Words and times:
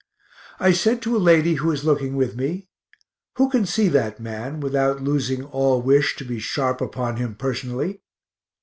I 0.59 0.71
said 0.71 0.99
to 1.03 1.15
a 1.15 1.21
lady 1.21 1.53
who 1.61 1.67
was 1.67 1.83
looking 1.83 2.15
with 2.15 2.35
me, 2.35 2.67
"Who 3.35 3.51
can 3.51 3.67
see 3.67 3.87
that 3.89 4.19
man 4.19 4.59
without 4.59 4.99
losing 5.03 5.43
all 5.43 5.79
wish 5.79 6.15
to 6.15 6.25
be 6.25 6.39
sharp 6.39 6.81
upon 6.81 7.17
him 7.17 7.35
personally?" 7.35 8.01